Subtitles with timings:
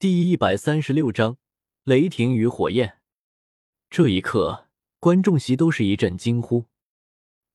[0.00, 1.36] 第一百三十六章
[1.84, 3.02] 雷霆与火焰。
[3.90, 4.66] 这一刻，
[4.98, 6.64] 观众席都是一阵惊呼。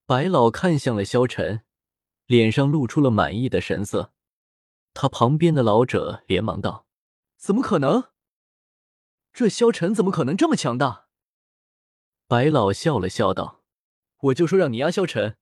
[0.06, 1.64] 白老看向了萧晨，
[2.28, 4.14] 脸上露出了满意的神色。
[4.94, 6.86] 他旁边的老者连忙道
[7.36, 8.12] ：“怎么可能？
[9.34, 11.08] 这萧晨怎么可能这么强大？”
[12.30, 13.64] 白老笑了笑道
[14.30, 15.38] ：“我就说让你压萧晨，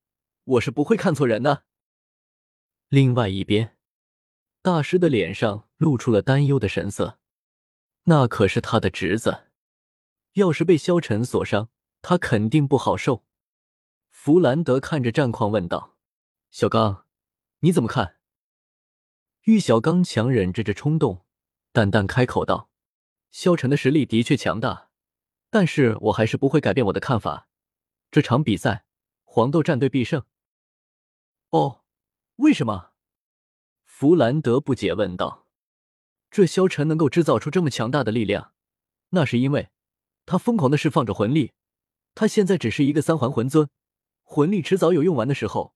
[0.46, 1.66] 我是不会看错人的。”
[2.88, 3.76] 另外一边。
[4.62, 7.20] 大师的脸上露出了担忧的神色，
[8.04, 9.48] 那可是他的侄子，
[10.36, 11.68] 要是被萧晨所伤，
[12.02, 13.26] 他肯定不好受。
[14.10, 15.98] 弗兰德看着战况问道
[16.52, 17.06] ：“小刚，
[17.60, 18.16] 你怎么看？”
[19.44, 21.26] 玉小刚强忍着这冲动，
[21.74, 22.70] 淡淡开口道
[23.30, 24.90] ：“萧晨的实力的确强大，
[25.50, 27.50] 但是我还是不会改变我的看法。
[28.10, 28.86] 这场比赛，
[29.26, 30.24] 黄豆战队必胜。”
[31.52, 31.84] 哦，
[32.38, 32.92] 为什么？
[33.84, 35.43] 弗兰德不解问道
[36.34, 38.54] ：“这萧晨能够制造出这么强大的力量，
[39.10, 39.70] 那是因为
[40.26, 41.52] 他疯狂的释放着魂力。
[42.16, 43.70] 他现在只是一个三环魂尊，
[44.24, 45.76] 魂力迟早有用完的时候。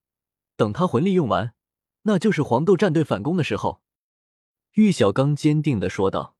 [0.56, 1.54] 等他魂力用完，
[2.02, 3.82] 那就是黄豆战队反攻的时候。”
[4.74, 6.34] 玉小刚坚定的说道。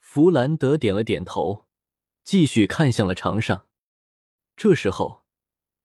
[0.00, 1.66] 弗兰德点了点头，
[2.24, 3.66] 继续看向了场上。
[4.56, 5.24] 这时候，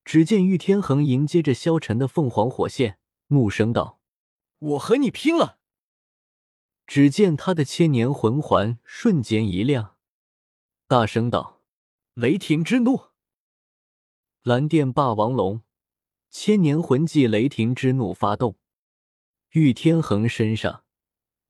[0.06, 4.00] 只见玉天恒迎接着萧晨的凤凰火线，怒声道。
[4.60, 5.58] 我和你拼了！
[6.94, 9.96] 只见他的千年魂环瞬间一亮，
[10.90, 11.62] 大声道
[12.16, 13.04] ：“雷霆之怒！”
[14.44, 15.62] 蓝电霸王龙
[16.30, 18.58] 千年魂技雷霆之怒发动，
[19.52, 20.84] 玉天恒身上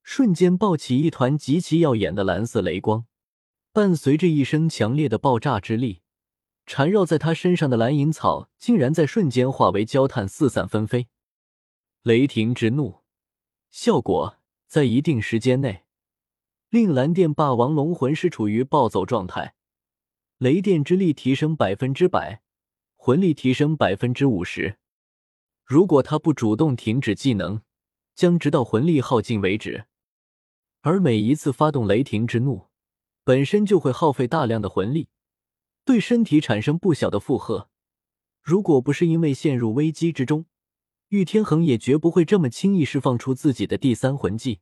[0.04, 3.08] 瞬间爆起一团极其耀眼的蓝色雷光，
[3.74, 6.04] 伴随着一声强烈的爆炸之力，
[6.68, 11.08] 缠绕在他身上的蓝银草竟然在瞬间化为焦炭，四散纷飞。
[12.04, 13.02] 雷霆之怒。
[13.72, 14.38] 效果
[14.72, 15.84] 在一定时间内
[16.70, 19.54] 令蓝电霸王龙魂师处于暴走状态，
[20.38, 22.42] 雷电之力提升百分之百，
[22.96, 24.78] 魂力提升百分之五十。
[25.66, 27.62] 如果他不主动停止技能，
[28.16, 29.88] 将直到魂力耗尽为止。
[30.80, 32.70] 而每一次发动雷霆之怒，
[33.26, 35.10] 本身就会耗费大量的魂力，
[35.84, 37.70] 对身体产生不小的负荷。
[38.42, 40.46] 如果不是因为陷入危机之中，
[41.12, 44.62] 玉天恒也绝不会这么轻易释放出自己的第三魂技，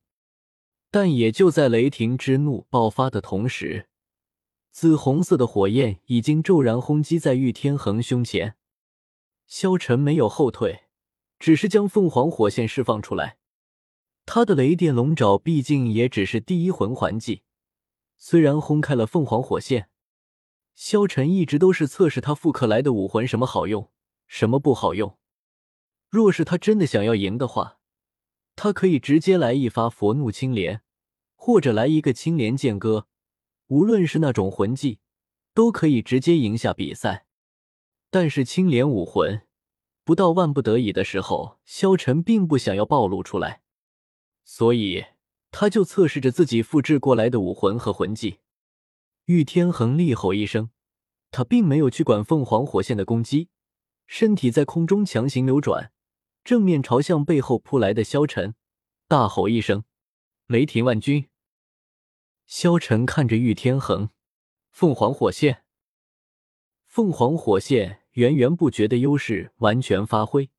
[0.89, 3.87] 但也就在雷霆之怒爆发的同时，
[4.71, 8.55] 紫红色的火焰已经骤然轰击在玉天恒胸前。
[9.45, 10.85] 萧晨没有后退，
[11.37, 13.37] 只是将凤凰火线释放出来。
[14.25, 17.43] 他的雷电龙爪毕竟也只是第一魂环技，
[18.17, 19.89] 虽然轰开了凤凰火线，
[20.73, 23.91] 萧晨一直都是测试他复刻来的武魂什么好用，
[24.25, 25.15] 什么不好用。
[26.09, 27.77] 若是他真的想要赢的话，
[28.55, 30.81] 他可以直接来一发佛怒青莲，
[31.35, 33.07] 或者来一个青莲剑歌，
[33.67, 34.99] 无论是那种魂技，
[35.53, 37.27] 都可以直接赢下比赛。
[38.09, 39.43] 但是青莲武魂，
[40.03, 43.61] 不到万不得已的时候，萧晨并不想要暴露出来，
[44.43, 45.05] 所以
[45.51, 48.39] 他就测试着自己复制过来的武魂和魂技。
[49.25, 50.71] 玉天恒厉吼一声，
[51.29, 53.49] 他并没有去管凤凰火线的攻击，
[54.07, 55.91] 身体在空中强行流转。
[56.49, 58.55] 正面朝向背后扑来的萧晨，
[59.07, 59.83] 大吼一声
[60.49, 61.27] ：“雷霆万钧！”
[62.47, 64.09] 萧晨看着玉天恒，
[64.71, 65.61] 凤凰火线，
[66.87, 70.49] 凤凰火线源源不绝的优势完全发挥，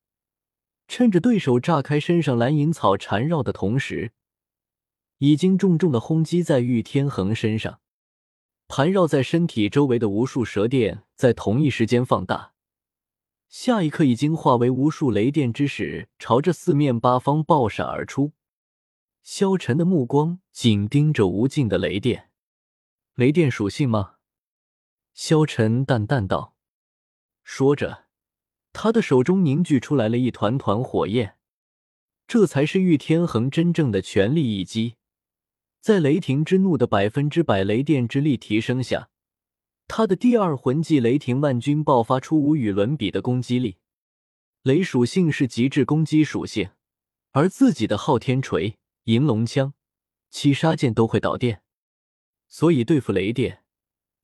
[0.87, 4.13] 趁着对手炸开身上蓝银草缠绕的同时，
[5.17, 7.81] 已经重重的轰击在玉天恒身上，
[8.69, 12.50] 盘绕在身体周围的无数蛇电在同一时间放大。
[13.51, 18.31] 下一刻，已经化为无数雷电之矢，朝着四面八方爆闪而出。
[19.23, 22.31] 萧晨的目光紧盯着无尽的雷电，
[23.15, 24.15] 雷电属性吗？
[25.13, 26.55] 萧晨淡淡道。
[27.43, 28.05] 说着，
[28.71, 31.35] 他的手中凝聚出来了一团团火焰。
[32.25, 34.95] 这才是玉天恒真正的全力一击，
[35.81, 39.10] 在雷霆之怒的百分之百雷电之力提升下。
[39.93, 43.75] 他的第二魂技雷霆万钧爆发出无与伦比的攻击力，
[44.61, 46.69] 雷属性是极致攻击属性，
[47.31, 49.73] 而自己的昊天锤、银龙枪、
[50.29, 51.61] 七杀剑都会导电，
[52.47, 53.65] 所以对付雷电，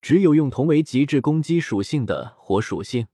[0.00, 3.08] 只有用同为极致攻击属性的火属性。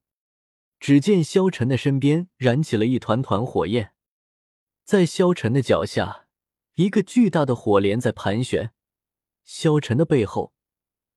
[0.79, 3.95] 只见萧晨的身边燃起了一团团火焰，
[4.85, 6.29] 在萧晨的脚下，
[6.77, 8.71] 一个巨大的火莲在盘旋，
[9.45, 10.54] 萧晨的背后。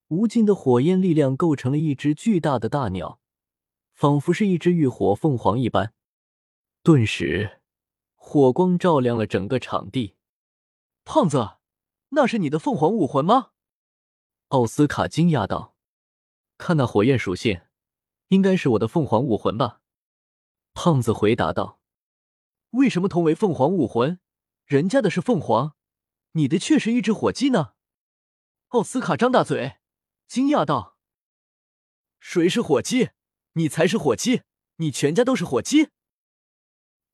[0.09, 3.19] 无尽的火焰力量构成了一只巨大的大鸟，
[3.93, 5.93] 仿佛是一只浴火凤凰一般。
[6.81, 7.61] 顿时，
[8.15, 10.15] 火光照亮了整个场地。
[11.03, 11.57] 胖子，
[12.09, 13.51] 那是你的凤凰武魂吗？
[14.49, 15.75] 奥斯卡惊讶道
[16.57, 17.61] ：“看那火焰属性，
[18.29, 19.81] 应该是我的凤凰武魂吧？”
[20.73, 21.81] 胖子回答道
[22.71, 24.21] ：“为什么同为凤凰武魂，
[24.63, 25.75] 人家的是凤凰，
[26.31, 27.73] 你的却是一只火鸡呢？”
[28.69, 29.77] 奥斯卡张大嘴，
[30.27, 30.97] 惊讶道
[32.19, 33.11] ：“谁是火鸡？
[33.53, 34.41] 你才是火鸡！
[34.75, 35.87] 你全家都是火鸡！”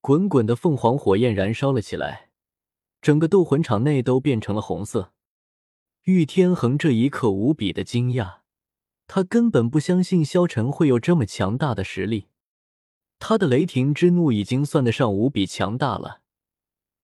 [0.02, 2.32] 滚滚的凤凰火焰燃烧了起来，
[3.02, 5.14] 整个斗魂场内都变成了红色。
[6.04, 8.40] 玉天恒这一刻无比的惊讶，
[9.08, 12.28] 他根本不相信萧晨会有这么强大的实力。
[13.20, 16.22] 他的雷霆之怒已经算得上无比强大了，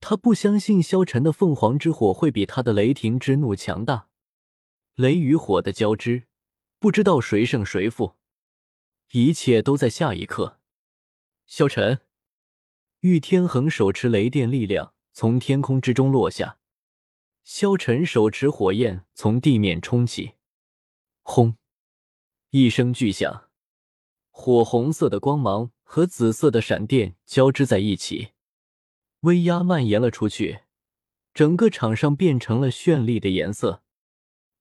[0.02, 4.09] 他不相信萧晨的凤凰之火会比他的雷霆之怒强大。
[5.00, 6.28] 雷与火的交织，
[6.78, 8.18] 不知道谁胜谁负。
[9.14, 10.60] 一切都在下一刻。
[11.48, 12.02] 萧晨，
[13.00, 16.60] 玉天恒手持雷电力量从天空之中落下。
[17.46, 20.34] 萧晨手持火焰从地面冲起，
[21.22, 21.56] 轰！
[22.50, 23.50] 一声巨响，
[24.30, 28.32] 火红色的光芒和紫色的闪电交织在一起，
[29.22, 30.64] 威压蔓延了出去，
[31.34, 33.82] 整个场上变成了绚丽的颜色。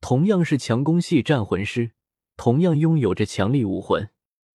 [0.00, 1.92] 同样是强攻系战魂师，
[2.36, 4.10] 同样拥有着强力武魂，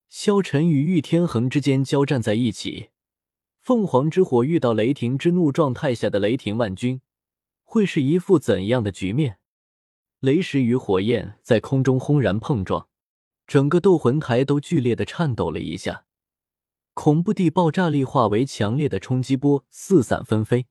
[0.09, 2.89] 萧晨与玉天恒之间交战在一起，
[3.61, 7.01] 凤凰之火遇到雷霆之怒状态下的雷霆万钧。
[7.63, 9.39] 会是一副怎样的局面？
[10.19, 12.87] 雷石与火焰在空中轰然碰撞，
[13.47, 16.05] 整个斗魂台都剧烈的颤抖了一下，
[16.93, 20.67] 恐怖地爆炸力化为强烈的冲击波，四散纷飞。